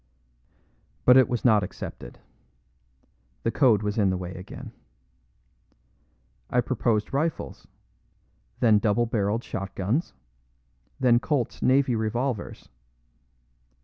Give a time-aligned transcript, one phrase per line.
[1.05, 2.17] But it was not accepted.
[3.43, 4.71] The code was in the way again.
[6.49, 7.67] I proposed rifles;
[8.61, 10.13] then double barreled shotguns;
[10.99, 12.67] then Colt's navy revolvers.